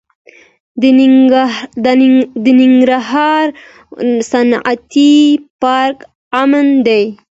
د 2.43 2.45
ننګرهار 2.61 3.45
صنعتي 4.31 5.13
پارک 5.61 5.97
امن 6.41 6.67
دی؟ 6.85 7.03